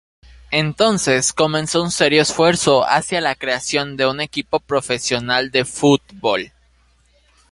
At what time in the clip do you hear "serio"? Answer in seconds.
1.91-2.23